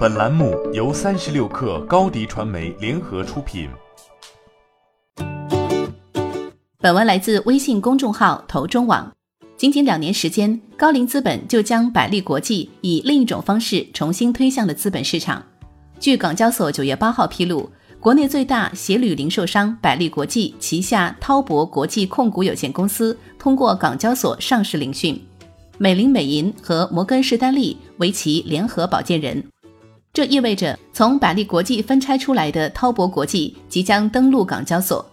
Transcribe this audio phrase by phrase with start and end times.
[0.00, 3.68] 本栏目由三十六氪高低传媒联合出品。
[6.78, 9.12] 本文来自微信公众号投中网。
[9.58, 15.44] 仅仅两年时间，高瓴资本就将百利国际以另一种方式重新推向了资本市场。
[15.98, 17.70] 据港交所九月八号披露，
[18.00, 25.22] 国内最大鞋履零售商百利国际旗下滔博国际控股有限公司通过港交所上市聆讯，
[25.76, 29.44] 美林美银和摩根士丹利为其联合保荐人。
[30.12, 35.04] 这意味着，从百利国际分拆出来的滔博国际即将登陆港交所。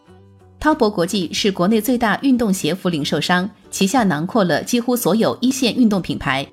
[0.60, 6.46] 滔博国际是国内最大运动鞋服零售商，旗下囊括了几乎所有一线运动品牌。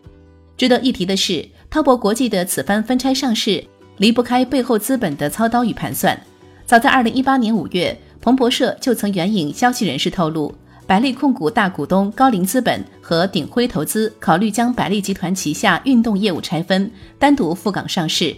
[0.58, 3.64] 值得一提的是，滔博国际的此番分拆上市
[3.96, 6.18] 离不开背后资本的操刀与盘算。
[6.66, 10.54] 早在二零一八年五月，彭博社就曾援引消息人士透露，
[10.86, 18.36] 百利控股大股东高瓴资本和鼎晖投资考虑将百利集团旗下运动业务拆分，单独赴港上市。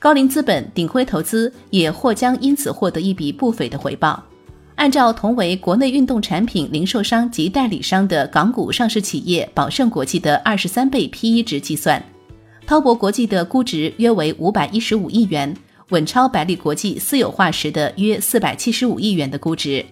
[0.00, 4.20] 高瓴资本、鼎晖投资也或将因此获得一笔不菲的回报。
[4.74, 12.04] 按照同为国内运动产品零售商及代理商的港股上市企业宝盛国际的二十三倍 P/E 值计算，
[12.66, 15.56] 滔博国际的估值约为五百一十五亿元，
[15.90, 19.84] 稳超百利国际私有化时的约四百七十五亿元的估值。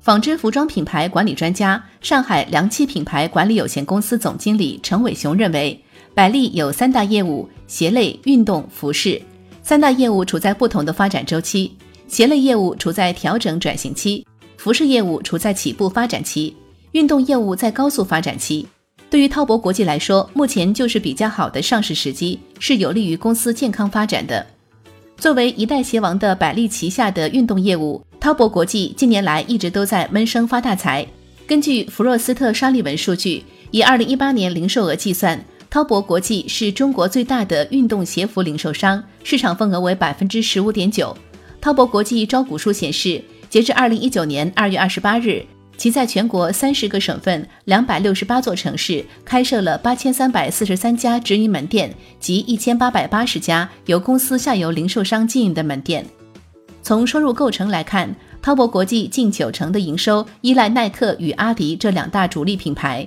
[0.00, 5.78] 纺织服装品牌管理专家、上海良器品牌管理有限公司总经理陈伟雄认为，
[6.14, 9.20] 百利有三大业务：鞋类、运动、服饰，
[9.62, 11.76] 三大业务处在不同的发展周期，
[12.08, 14.26] 鞋类业务处在调整转型期。
[14.56, 16.56] 服饰业务处在起步发展期，
[16.92, 18.66] 运动业务在高速发展期。
[19.10, 24.46] 对于滔博国际来说，目前就是比较好的上市时机，是有利于公司健康发展的。
[25.18, 31.06] 作为一代鞋王的百利旗下的运动业务，滔博国际近年来一直都在闷声发大财。
[31.46, 41.16] 根据弗若斯特沙利文数据，以二零一八年零售额计算，滔博国际是中国最大的运动鞋服零售商，市场份额为百分之十五点九。
[41.60, 43.22] 滔博国际招股书显示。
[43.50, 45.44] 截至二零一九年二月二十八日，
[45.76, 56.06] 其在全国三十个省份、两百六十八座城市开设了八千三百四十三家直营门店及一千八百八十家由公司下游零售商经营的门店。
[56.82, 63.06] 从收入构成来看，滔博国际近九成的营收依赖耐克与阿迪这两大主力品牌。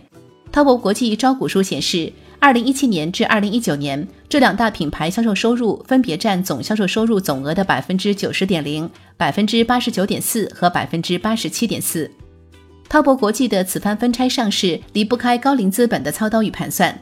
[0.51, 2.11] 滔博国际招股书显示。
[2.39, 12.11] 二零一七年至二零一九年，这两大品牌销售收入分别占总销售收入总额的百分之九十点零、百分之八十九点四和百分之八十七点四。
[12.89, 16.93] 滔博国际的此番分拆上市离不开高瓴资本的操刀与盘算。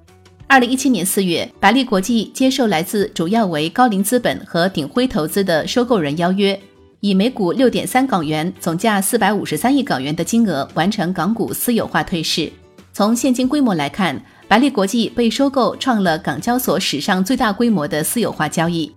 [0.51, 6.59] 二零一七年四月，百利国际接受来自主要为高瓴资本和鼎晖投资的收购人邀约，
[6.99, 12.51] 以每股六点三港元、总价四百五十三亿港元的金额完成港股私有化退市。
[12.91, 18.93] 从现金规模来看，百利国际被收购，创了港交所史上最大规模的私有化交易。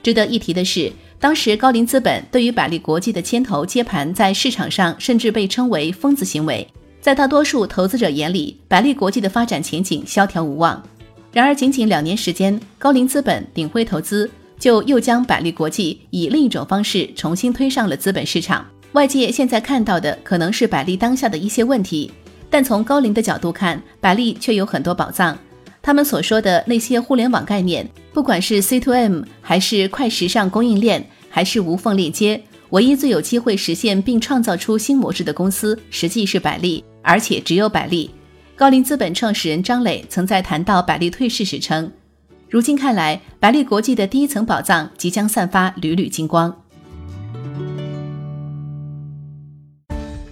[0.00, 6.68] 值得一提的是，当时高瓴资本对于百利国际的牵头接盘，在市场上甚至被称为“疯子行为”。
[7.08, 10.82] 在大多数投资者眼里，百利国际的发展前景萧条无望。
[11.32, 18.62] 然而，仅仅两年时间，高瓴资本、鼎晖投资就又将百利国际以另一种方式重新推上了资本市场。
[18.92, 22.10] 外界现在看到的可能是百利当下的一些问题。
[22.50, 25.34] 但从高瓴的角度看，百利却有很多宝藏。
[25.80, 38.10] 他们所说的那些互联网概念，不管是 C to M，还是快时尚供应链，还是无缝链接，唯一最有机会实现并创造出新模式的公司，实际是百利，而且只有百利。
[38.56, 41.92] 高瓴资本创始人张磊曾在谈到百利退市时称
[42.50, 46.54] ：“如今看来，百利国际的第一层宝藏即将散发缕缕金光。”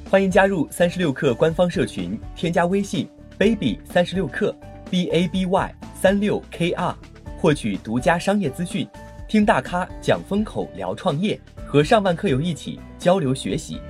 [0.09, 4.55] 欢迎加入三十六氪官方社群，添加微信 baby 三十六氪
[4.89, 6.97] b a b y 三六 k r，
[7.37, 8.87] 获取独家商业资讯，
[9.29, 13.81] 听大咖讲风口，聊创业，和上万客友一起交流学习。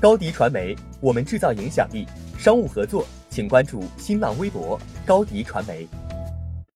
[0.00, 2.06] 高迪传媒，我们制造影响力。
[2.38, 5.86] 商务合作，请关注新浪微博高迪传媒。